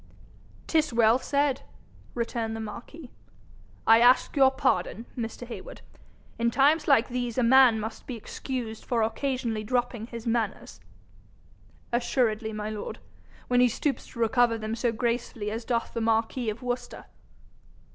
''Tis 0.67 0.91
well 0.91 1.19
said,' 1.19 1.61
returned 2.15 2.55
the 2.55 2.59
marquis. 2.59 3.11
'I 3.85 3.99
ask 4.01 4.35
your 4.35 4.49
pardon, 4.49 5.05
Mr. 5.15 5.45
Heywood. 5.45 5.81
In 6.39 6.49
times 6.49 6.87
like 6.87 7.09
these 7.09 7.37
a 7.37 7.43
man 7.43 7.79
must 7.79 8.07
be 8.07 8.15
excused 8.15 8.83
for 8.83 9.03
occasionally 9.03 9.63
dropping 9.63 10.07
his 10.07 10.25
manners.' 10.25 10.79
'Assuredly, 11.93 12.51
my 12.51 12.71
lord, 12.71 12.97
when 13.47 13.59
he 13.59 13.67
stoops 13.67 14.07
to 14.07 14.19
recover 14.19 14.57
them 14.57 14.73
so 14.73 14.91
gracefully 14.91 15.51
as 15.51 15.65
doth 15.65 15.93
the 15.93 16.01
marquis 16.01 16.49
of 16.49 16.63
Worcester.' 16.63 17.05